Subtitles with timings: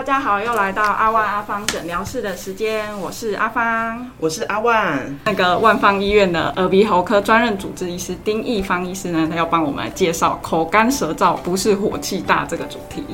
[0.00, 5.14] 大家好，又来到阿万阿芳诊疗室的时间，我是阿芳，我是阿万。
[5.26, 13.04] 那个万方医院的耳鼻喉科专任主治医师丁义芳医师呢，他要帮我们来介绍口干舌燥不是火气大这个主题。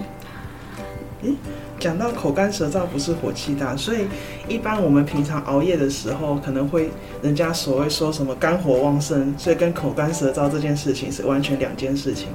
[1.80, 4.07] 讲到口干舌燥不是火气大，所以
[4.46, 12.29] 一般我们平常熬夜的时候，可能会人家所谓说什么肝火旺盛，所以跟口干舌燥这件事情是完全两件事情。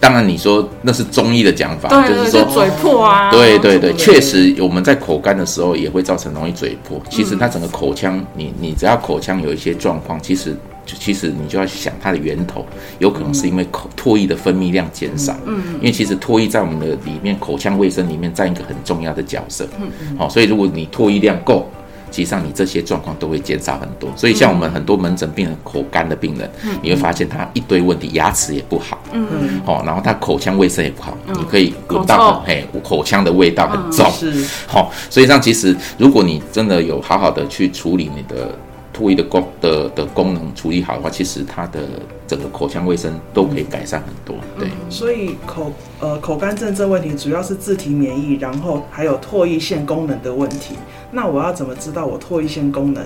[0.00, 3.30] 当然，你说那是中医的讲法，对，就是说嘴破啊。
[3.30, 7.00] 对对对，确实我们在口干的时候也会造成容易嘴破。
[7.10, 10.56] 其实它整个口腔，你你只要口腔有一些状况，其实。
[10.98, 12.64] 其实你就要想它的源头，
[12.98, 15.36] 有可能是因为口唾液的分泌量减少。
[15.44, 19.68] 嗯，因为其实唾液在我们的里面口腔卫生里面占一个很重要的角色。
[19.78, 21.68] 嗯嗯，好，所以如果你唾液量够，
[22.10, 24.10] 实际上你这些状况都会减少很多。
[24.16, 26.50] 所以像我们很多门诊病人口干的病人，
[26.82, 28.98] 你会发现他一堆问题，牙齿也不好。
[29.12, 34.10] 嗯嗯，好，然后他口腔卫生也不好，你可以闻到嘿口腔的味道很重。
[34.10, 38.54] 是，好，所以上其实如果你真的有好好的去处理你的。
[38.98, 41.88] 唾液的功的的功能处理好的话，其实它的
[42.26, 44.34] 整个口腔卫生都可以改善很多。
[44.58, 50.74] 对，所以口呃口干症这问题主要是自体免疫，然后还有唾液腺功能的问题。
[51.12, 53.04] 那我要怎么知道我唾液腺功能？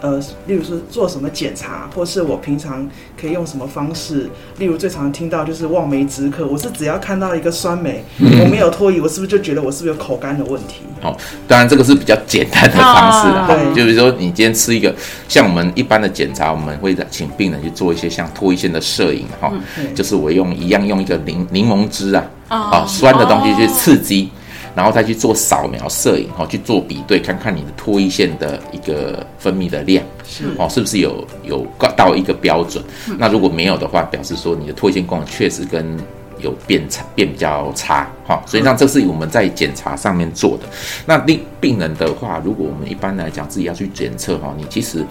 [0.00, 2.86] 呃，例如说做什么检查，或是我平常
[3.20, 4.28] 可以用什么方式？
[4.58, 10.82] 例如最常听到就是望梅止渴，我是只要看到一个酸梅，我没有脱衣，我是不是就觉得我是不是有口干的问题？
[11.00, 11.16] 好，
[11.48, 14.94] 当然这个是比较简单的方式啦，就比如说你今天吃一个，
[15.28, 19.50] 像我们一般的检查，我们会请病人去做一些像脱衣线的摄影，哈，
[19.94, 24.30] 就是我用一样用一个柠柠檬汁啊，啊酸的东西去刺激。
[24.76, 31.66] 然后再去做扫描摄影，哦，去做比对，看看你的唾液腺的一个分泌的量，是哦，是不是有有
[31.96, 32.84] 到一个标准？
[33.18, 35.98] 那如果没有的话，表示说你的唾液腺功能确实跟
[36.38, 38.42] 有变差，变比较差，哈。
[38.44, 40.68] 所以像这是我们在检查上面做的。
[41.06, 45.02] 那病病人的话，如果我们一般来讲自己要去检测，哈，你其实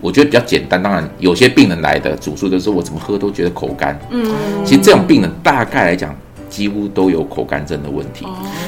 [0.00, 0.82] 我觉得比较简单。
[0.82, 4.24] 当然，有些病人来的主诉就是我怎么喝都觉得口干，嗯，
[4.64, 6.16] 其实这种病人大概来讲。
[6.52, 8.26] 几乎都有口干症的问题，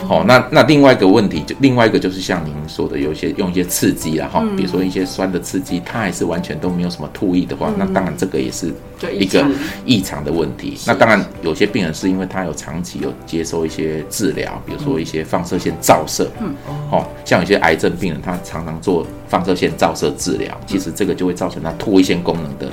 [0.08, 8.72] 哦，那那另外一个问题就另外一个就是像您说的，有一些用一些刺激了哈，比如说一些酸的刺激，它还是完全都没有什么吐意的话，那当然这个也是
[9.12, 9.46] 一个
[9.84, 10.24] 异常。
[10.24, 10.78] 的问题。
[10.86, 16.54] 那当然有些病人是因为他有长期有接受一些治疗，比如说一些放射线照射，嗯，
[16.90, 22.72] 哦，像有些癌症病人他常常做放射线照射治疗，其实这个就会造成他唾液腺功能的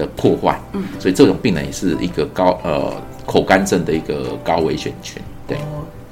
[0.00, 2.92] 的破坏，嗯，所以这种病人也是一个高呃。
[3.26, 5.56] 口干症的一个高危险群，对，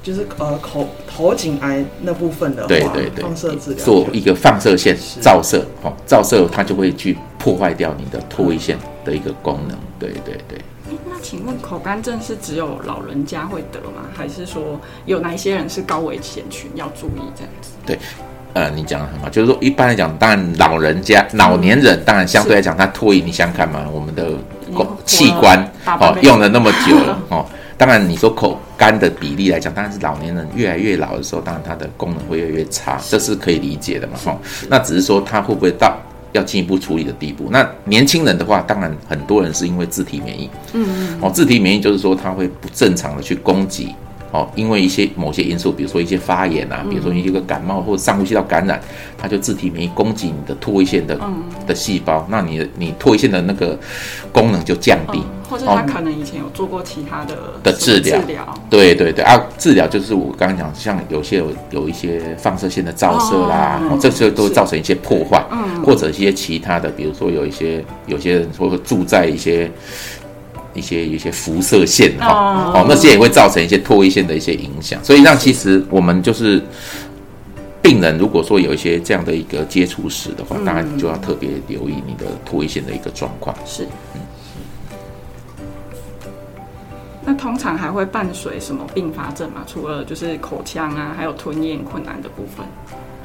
[0.01, 10.59] 就是呃口头颈癌那部分的，对对对，放射治疗做一个放射线照射，哦，照射它就会去破坏掉你的唾液腺的一个功能，对对对。
[11.09, 14.07] 那请问口干症是只有老人家会得吗？
[14.15, 17.71] 还是说有哪一些人是高危险群要注意这样子？
[17.85, 17.99] 对，
[18.53, 24.31] 呃，你讲的很好，就是说一般来讲，当然老人家、老年人，当然相对来讲，他唾液，你想看嘛，我们的。
[25.03, 27.43] 器官哦，用了那么久了 哦，
[27.75, 34.37] 当然你说口干的比例来讲，当然是老年人越来越老的时候，当然它的功能会越来越差，这是可以理解的嘛哈。
[34.69, 35.97] 那只是说它会不会到
[36.33, 37.47] 要进一步处理的地步？
[37.49, 43.95] 那年轻人的话，当然很多人是因为自体免疫，嗯嗯，哦，自体免疫就是说它会不正常的去攻击。
[44.31, 48.79] 哦，因为一些某些因素，比如说一些发炎啊，比如说一个感冒或者上呼吸道感染，
[49.17, 51.19] 它就自体免疫攻击你的唾液腺的
[51.65, 53.77] 的细胞，那你的你唾液腺的那个
[54.31, 58.19] 功能就降低，或者他可能以前有做过其他的的治疗，
[58.69, 59.23] 对对对。
[59.23, 65.43] 啊，治疗就是我刚刚讲，像有些有有一些放射线的照射啦，这些都会造成一些破坏，
[65.83, 69.71] 或者一些其他的，比如说有一些有些人说住在一些。
[70.79, 76.63] 一些一些辐射线哈，哦，那些也会造成一些唾液腺的一些影响，所以让其实我们就是
[77.81, 83.53] 病人，如果说有一些这样的一个接触史的话，当然就要特别留意你的唾液腺的一个状况。
[83.65, 83.83] 是，
[84.15, 84.21] 嗯。
[87.25, 89.63] 那通常还会伴随什么并发症吗？
[89.67, 92.65] 除了就是口腔啊，还有吞咽困难的部分。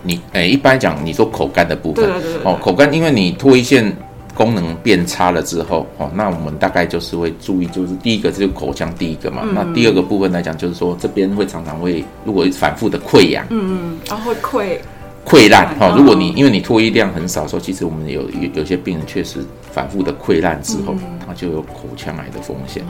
[0.03, 3.97] 你诶，一般讲，你说口干的部分，对对对，哦，口干，因为你唾液腺。
[4.35, 14.79] 功能变差了之后，哦，那我们大概就是会注意，就是第一个就是口腔第一个嘛，那第二个部分来讲，就是说这边会常常会，如果反复的溃疡，嗯嗯，然后会溃。
[15.27, 19.39] 溃烂，哈，如果你因为你唾液量很少的时候，其实我们有有有些病人确实
[19.73, 20.95] 反复的溃烂之后，
[21.27, 22.85] 他就有口腔癌的风险，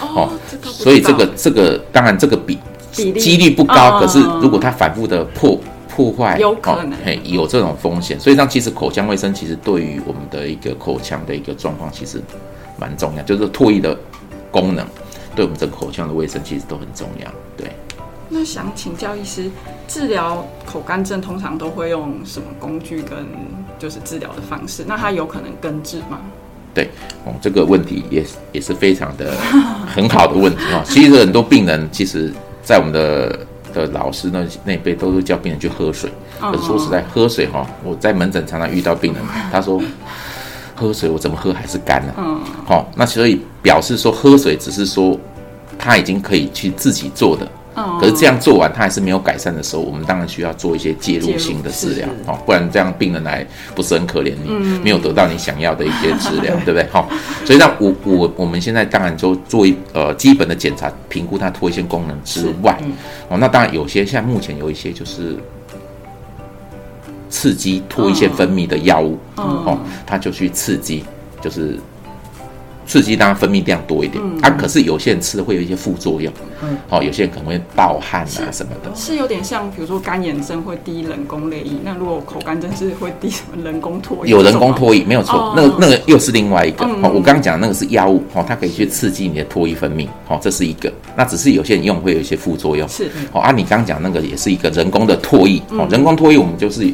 [0.00, 0.28] 哦，
[0.64, 2.58] 所以这个这个当然这个比
[2.90, 5.56] 几率不高，可是如果他反复的破。
[5.96, 12.20] 破坏有可能，嘿，有这种风险，所以让其实口腔卫生其实对于我们的一个口腔的一个状况其实
[12.78, 13.96] 蛮重要，就是唾液的
[14.50, 14.86] 功能
[15.34, 17.70] 对我们这个口腔的卫生其实都很重要，对。
[18.28, 19.50] 那想请教医师，
[19.88, 23.24] 治疗口干症通常都会用什么工具跟
[23.78, 24.84] 就是治疗的方式？
[24.86, 26.18] 那它有可能根治吗？
[26.74, 26.90] 对，
[27.24, 29.34] 哦，这个问题也也是非常的
[29.86, 30.82] 很好的问题哦。
[30.84, 32.30] 其实很多病人，其实
[32.62, 33.45] 在我们的
[33.80, 36.10] 的老师那那辈都是叫病人去喝水。
[36.40, 39.80] 可是说实在，喝水哈，我在门诊常常遇到病人，他说
[40.74, 42.14] 喝水我怎么喝还是干了。
[42.18, 45.18] 嗯，好，那所以表示说喝水只是说
[45.78, 47.48] 他已经可以去自己做的。
[48.00, 54.50] 可是这样做完，他还是没有改善的时候，我们当然需要做一些介入性的治疗，哦，不然这样病人来不是很可怜，你
[54.82, 56.86] 没有得到你想要的一些治疗， 对不对？
[56.90, 57.06] 好，
[57.44, 62.78] 所以让我我我们现在当然就做一呃基本的检查，评估他脱腺功能之外，
[63.28, 65.36] 哦，那当然有些像目前有一些就是
[67.28, 71.04] 刺激脱一些分泌的药物，哦，他就去刺激，
[71.42, 71.78] 就是。
[72.86, 84.30] 刺激当然分泌量多一点，啊，可是有些人吃会有一些副作用，嗯，好，有些人可能会盗汗啊什么的，是有点像，比如说干眼症会滴人工泪液，那如果口干症是会滴什么人工唾液？
[84.30, 96.88] 有人工唾液没有错，那个那个又是另外一个，哦，我刚刚讲那个是药物，哦，它可以去刺激你的唾液分泌，哦，这是一个，那只是有些人用会有一些副作用，是，哦，啊，你刚刚讲那个也是一个人工的唾液，哦，人工唾液我们就是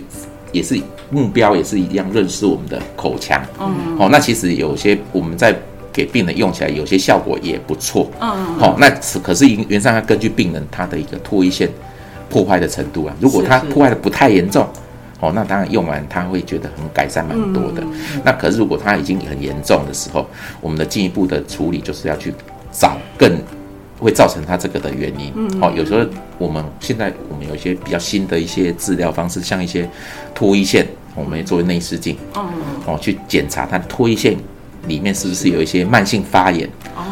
[0.52, 0.80] 也是
[1.10, 5.54] 目标也是一样认识我们的口腔，嗯，哦，那其实有些我们在。
[5.92, 8.28] 给病人用起来有些效果也不错，嗯，
[8.58, 8.88] 好，那
[9.22, 11.68] 可是原上要根据病人他的一个唾液腺
[12.30, 14.66] 破坏的程度啊，如果他破坏的不太严重，
[15.20, 17.82] 哦，那当然用完他会觉得很改善蛮多的。
[18.24, 20.26] 那可是如果他已经很严重的时候，
[20.60, 22.32] 我们的进一步的处理就是要去
[22.72, 23.30] 找更
[23.98, 25.30] 会造成他这个的原因。
[25.36, 26.04] 嗯，哦，有时候
[26.38, 29.88] 我们现在我们有一些比较新的一些治疗方式，像一些
[30.34, 32.46] 唾液腺，我们作为内视镜，哦，
[32.86, 34.34] 哦，去检查他唾液腺。
[34.86, 36.68] 里面是不是有一些慢性发炎？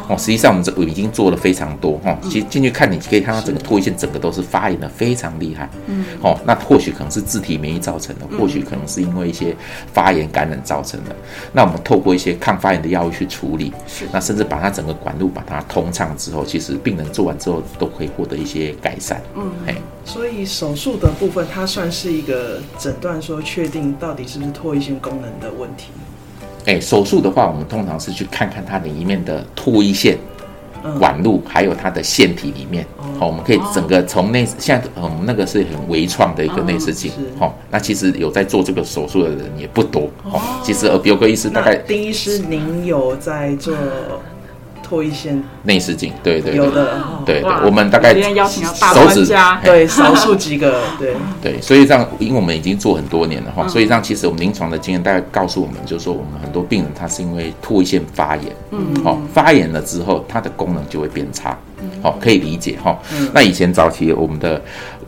[0.08, 2.16] 哦，实际上我们这已经做了非常多哈。
[2.24, 5.70] 其实进去看，你可以看到整个唾液腺整个都是发炎的，非常厉害。
[5.86, 9.56] 嗯，哦，那或许可能是自体免疫造成的，或许可能是因为一些
[9.92, 11.14] 发炎感染造成的。
[11.52, 19.22] 那我们透过一些抗发炎的药物去处理，是那甚至把它整个管路把它通畅之后，其实病人做完之后都可以获得一些改善。
[19.36, 25.86] 嗯，哎，所以手术的部分，它算是一个诊断，说确定到底是不是唾液腺功能的问题。
[26.66, 30.18] 哎，手术的话，我们通常是去看看它里面的唾液腺
[30.98, 32.86] 管路，还有它的腺体里面。
[33.18, 37.12] 好，我们可以整个从内，现在嗯，那个是很微创的一个内视镜。
[37.38, 40.10] 好，那其实有在做这个手术的人也不多。
[40.24, 43.74] 哦，其实耳鼻喉科医师大概，丁医师，您有在做？
[44.82, 45.32] 脱一些
[45.62, 49.26] 内视镜，对对有的，对对，我们大概手指
[49.64, 51.14] 对少数几个， 对。
[51.42, 61.56] 对，所以这样因为我们已经做很多年了哈，所以这样其实我们临床的经验大概告诉我们，就是说我们很多病人他是因为唾液腺发炎，嗯，好发炎了之后，它的功能就会变差，
[62.02, 62.98] 好可以理解哈。
[63.32, 64.60] 那以前早期我们的。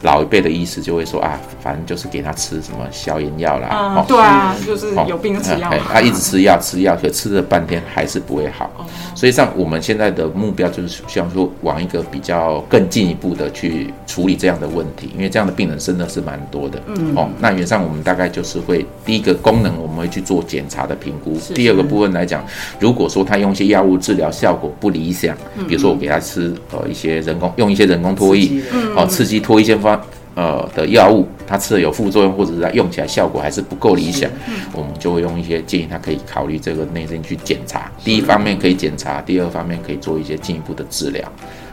[0.02, 8.68] 老一辈的医师就会说啊，反正就是给他吃什么消炎药啦，哦，对啊，就是有病吃药，他一直吃药吃药，可吃了半天还是不会好，
[9.14, 22.44] 所以像我们现在的目标就是希望说往一个比较更进一步的去处理这样的问题，因为这样的病人真的是蛮多的，嗯，哦，那原上我们大概就是会第一个功能我们会去做检查的评估，第二个部分来讲，
[22.78, 25.34] 如果说他用一些药物治疗效果不理想，
[25.66, 28.62] 比如说我给他吃呃一些人工用一些人工脱衣，
[28.94, 29.98] 哦，刺激脱衣腺方。
[30.34, 34.30] 呃的药物，他吃了有副作用，或者是他用起来效果还是不够理想，
[34.72, 37.92] 我们就会用一些建议，他可以考虑这个内镜去检查。
[38.02, 41.22] 第一方面可以检查，第二方面可以做一些进一步的治疗。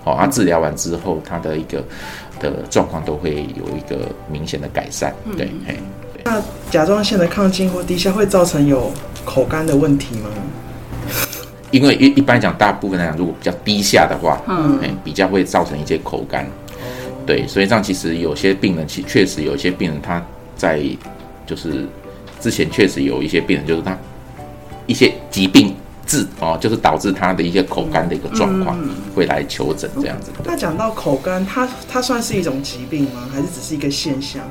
[0.04, 1.82] 好，他治疗完之后，他的一个
[2.42, 5.16] 的状况都会有一个明显的改善。
[5.38, 5.78] 对，嘿。
[6.26, 8.92] 那甲状腺的亢进或低下会造成有
[9.24, 10.30] 口干的问题吗？
[11.72, 16.46] 因为一一般讲，大部分来讲，如果比较低下的话，嗯，比较会造成一些口干。
[17.30, 20.20] 对，所以这样其实有些病人，其确实有一些病人他
[20.56, 20.82] 在
[21.46, 21.86] 就是
[22.42, 23.96] 之前确实有一些病人，就是他
[24.88, 25.76] 一些疾病
[26.08, 28.76] 治哦，就是导致他的一些口干的一个状况，
[29.14, 30.32] 会来求诊这样子。
[30.44, 33.30] 那讲到口干，它它算是一种疾病吗？
[33.32, 34.42] 还是只是一个现象？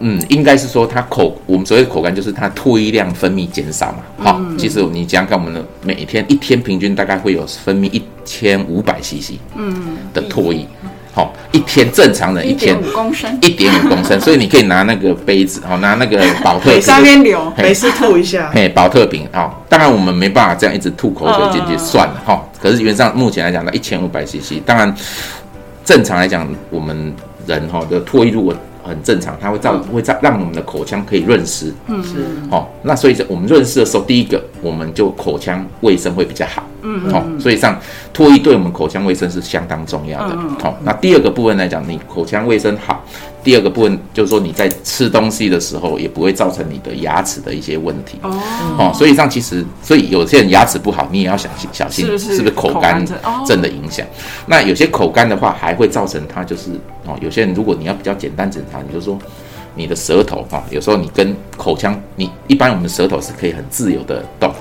[0.00, 3.98] 嗯，应该是说它口我们所谓的口干，就是它唾液量分泌减少嘛。
[4.16, 10.66] 好，其实你想想看，我们的每天一天平均大概会有分泌一千五百 CC 嗯的唾液。
[11.18, 24.94] 好，一天正常人一天一点五公升，一点五公升，所以你可以拿那个杯子，好拿那个保特瓶， 上面流，没事吐一下，嘿，保特瓶，啊，当然我们没办法这样一直吐口水进去算了，哈，可是原上目前来讲呢，一千五百 CC，当然
[25.84, 27.12] 正常来讲，我们
[27.48, 28.54] 人哈的唾液如果
[28.88, 31.72] 很正常，它会造会造让我们的口腔可以润湿。
[31.86, 32.26] 嗯，是。
[32.50, 36.64] 好，那所以我们润湿的时候，第一个我们就口腔卫生会比较好。
[36.82, 37.78] 嗯，好，所以上
[38.14, 40.36] 唾液对我们口腔卫生是相当重要的。
[40.60, 43.04] 好，那第二个部分来讲，你口腔卫生好。
[43.48, 48.38] 第二个部分就是说，你在吃东西的时候，也不会造成你的牙齿的一些问题哦。
[48.78, 53.02] 哦，所以上其实，所以有些人牙齿不好，你也要小心小心，是不是口干
[53.46, 54.06] 症的影响？
[54.44, 56.72] 那有些口干的话，还会造成它就是
[57.06, 59.18] 哦，有些人如果你要比较简单检查，你就说
[59.74, 64.52] 你的舌头哈，有时候你跟口腔，你一般我们的舌头是可以很自由的动，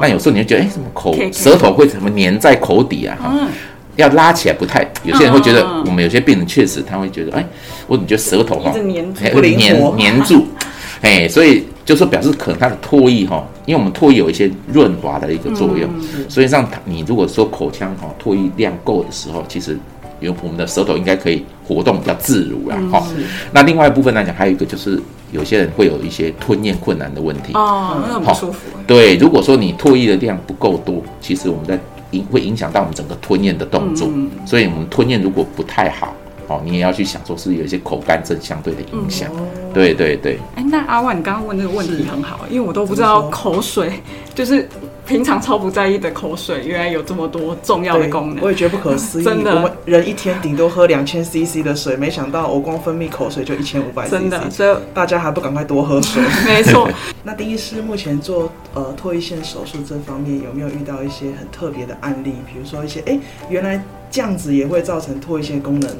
[0.00, 3.16] 那有时候你会觉得，哎，怎么口舌头会怎么粘在口底啊？
[3.22, 3.46] 哈
[3.94, 7.46] 要拉起来不太，有些人会觉得，我们有些病人确实他会觉得，哎，
[7.86, 10.46] 我怎么觉得舌头哈，会黏黏住，
[11.02, 15.88] 哎，所以就是表示可能他的唾液哈，因为我们唾液有一些润滑的一个作用，
[16.28, 19.78] 所以让你如果说口腔哈唾液量够的时候，其实
[20.20, 23.06] 有我们的舌头应该可以活动比较自如啦，哈。
[23.52, 25.00] 那另外一部分来讲，还有一个就是
[25.30, 28.60] 有些人会有一些吞咽困难的问题，哦，那很不舒服。
[28.86, 31.78] 对，如果说你唾液的量不够多，其实我们在
[32.12, 34.08] 影会影响到我们整个吞咽的动作，
[34.46, 36.14] 所以我们吞咽如果不太好，
[36.48, 39.30] 哦，你也要去想说是有一些口干症相对的影响。
[39.74, 40.38] 对对对。
[40.54, 43.92] 哎，那阿万，你刚刚问那个问题很好，因为我都不知道口水
[44.34, 44.68] 就是
[45.06, 48.44] 平常超不在意的口水，原来有这么多重要的功能。
[48.44, 56.22] 我也觉得不可思议，真的，我们人一天顶多喝两千 CC 的水，没想到我光分泌口水就一千五百 CC，真的，所以大家还不赶快多喝水？
[56.44, 56.88] 没错。
[57.22, 62.32] 那第一师目前做呃唾液腺手术这方面有没有遇到一些很特别的案例？
[62.52, 65.90] 比如说一些哎，原来这样子也会造成唾液腺功能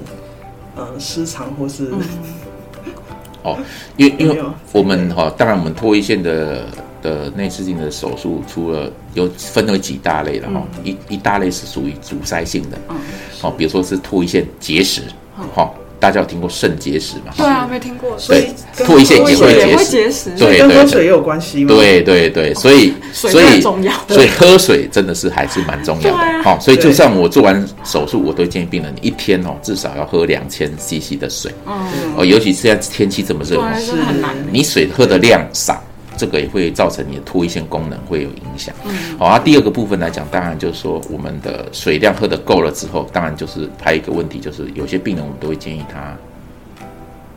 [0.74, 1.92] 呃失常，或是
[3.42, 3.56] 哦，
[3.96, 6.66] 因因为我们哈，当然我们唾液腺的
[7.02, 12.96] 的内视镜的手术，除了有分为几大类了哈，一一大类是属于阻塞性的，嗯，
[13.40, 15.02] 好，比如说是唾液腺结石，
[15.54, 15.70] 哦。
[15.98, 17.32] 大家有听过肾结石吗？
[17.38, 18.18] 对啊，没听过。
[18.18, 21.74] 所以唾液腺也会结石，对，跟喝水也有关系吗？
[21.74, 26.42] 对对对，所以所以重要，所以喝水真的是还是蛮重要的。
[26.44, 31.50] 好，所以就算我做完手术，我都建议病人一天哦至少要喝两千 CC 的水。
[32.14, 34.36] 哦，尤其是现在天气这么热，是很难。
[34.52, 35.82] 你水喝的量少。
[36.16, 38.74] 这个也会造成你的唾液腺功能会有影响。
[38.84, 46.16] 嗯，好，那第二个部分来讲，当然就是说我们的水量喝得够了之后，当然就是还有一个问题，就是有些病人我们都会建议他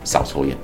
[0.04, 0.56] 少抽烟。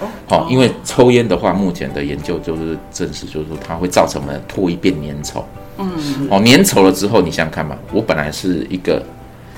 [0.00, 5.42] 哦，好，因为抽烟的话，目前的研究就是证实，就是说它会造成我们的唾液变粘稠。
[5.78, 9.02] 嗯，哦，粘稠了之后，你想想看嘛，我本来是一个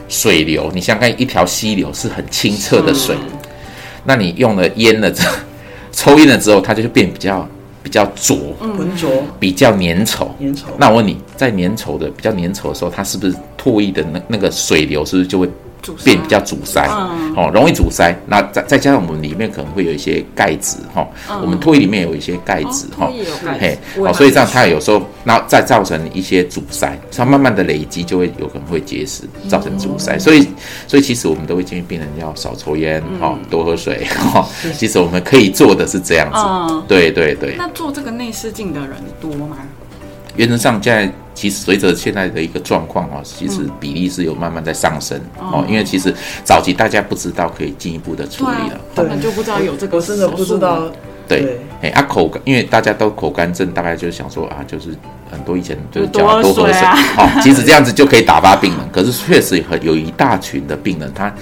[0.08, 3.14] 水流，你想想看，一条溪流是很清澈的水，
[4.04, 5.36] 那你用了烟了之后，
[5.92, 7.46] 抽烟了之后，它就变比较。
[7.82, 10.64] 比较浊，浑浊，比较粘稠，粘稠。
[10.78, 15.48] 那我问你，在粘稠的、比较粘稠的时候，它是不是唾液的那那个水流是不是就会？
[16.04, 16.86] 变比较阻塞，
[17.36, 18.14] 哦，容易阻塞。
[18.26, 21.06] 那再再加上我们里面可能会有一些钙质，哈，
[21.42, 23.10] 我们唾液里面有一些钙质，哈，
[23.58, 30.18] 嘿，哦，所以这样它有时候那再造成一些阻塞，它慢慢的累积就会有可能会结石，造成阻塞。
[30.18, 30.46] 所以，
[30.86, 34.46] 所以其实我们都会建议病人要少抽烟，哈，多喝水， 哈。
[34.74, 37.54] 其实我们可以做的是这样子，对对对。
[37.56, 39.56] 那做这个内视镜的人多吗？
[40.36, 45.64] 原则上，现在其实随着现在的一个状况啊，其实比例是有慢慢在上升哦。
[45.66, 50.92] 因为其实早期大家不知道可以进一步的处理了，根本就不知道有这个，真的不知道。
[51.36, 54.88] 对，哎，啊口干，因为大家都口干症，大概就是想说啊，就是
[55.30, 56.82] 很多以前就是叫多喝水，
[57.14, 58.80] 好，其实这样子就可以打发病人。
[58.92, 61.32] 可是确实很有一大群的病人，他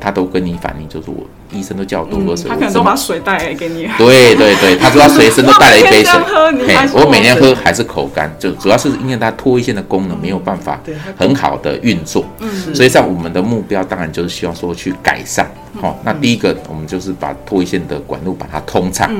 [0.00, 1.26] 他都跟你反映，就是我。
[1.52, 3.88] 医生都叫我多喝水，他可能都把水带来给你。
[3.96, 6.12] 对对对，他说他随身都带了一杯水。
[6.92, 10.80] 我每天喝还是口干，就主要是因为他唾液腺的功能没有办法
[11.16, 12.24] 很好的运作。
[12.40, 15.48] 嗯，所以在我们的目标当然就是希望说去改善。
[15.80, 19.10] 好，那第一个我们就是把唾液腺的管路把它通畅，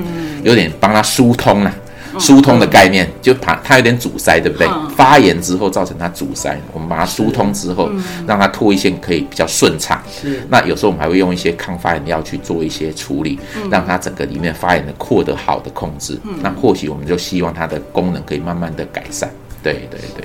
[0.42, 1.72] 有点帮它疏通了。
[2.18, 4.66] 疏通的概念，就怕它有点阻塞，对不对？
[4.96, 7.90] 发炎之后造成它阻塞，我们把它疏通之后，
[8.26, 10.00] 让它唾液腺可以比较顺畅。
[10.10, 10.40] 是。
[10.48, 13.38] 那有时候我们还会用一些抗发炎药去做一些处理，
[13.70, 16.18] 让它整个里面发炎的扩得好的控制。
[16.40, 19.28] 那或许我们就希望它的功能可以慢慢的改善。
[19.62, 20.24] 对对对。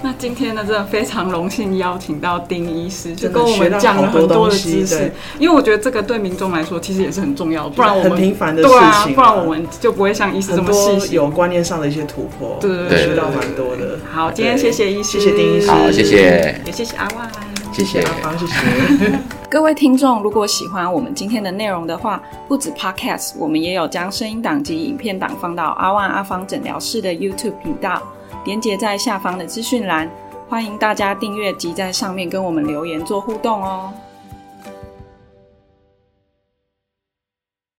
[0.00, 5.12] 那今天呢，真的非常荣幸邀请到丁医师，就跟我们讲了很多的知识。
[5.40, 8.68] 因为我觉得这个对民众来说其实也是很重要，不然我们很平凡的事
[9.04, 12.56] 情，不然我们就不会像医师这么细有观念上的一些突破。
[12.60, 13.98] 对对对，学到蛮多的。
[14.10, 17.28] 好，今天谢谢医师，谢谢丁医师，好，谢谢，也谢谢阿万，
[17.72, 18.00] 谢谢。
[18.02, 19.18] 阿芳，谢谢。
[19.50, 20.22] 各位听众。
[20.22, 28.00] 如果喜欢我们今天的内容的话，不止 Podcast，我们也有将声音档及影片档放到阿万阿芳诊疗室的 YouTube 频道，
[28.44, 30.10] 连接在下方的资讯栏。
[30.48, 33.92] 欢迎大家订阅及在上面跟我们留言做互动哦。